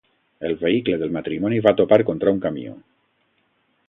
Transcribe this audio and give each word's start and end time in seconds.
El 0.47 0.53
vehicle 0.61 0.95
del 1.01 1.11
matrimoni 1.17 1.59
va 1.67 1.73
topar 1.81 1.99
contra 2.07 2.33
un 2.37 2.39
camió. 2.47 2.73